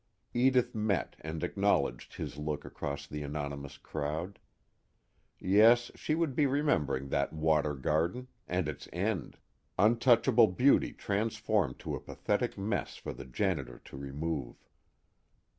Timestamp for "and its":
8.47-8.87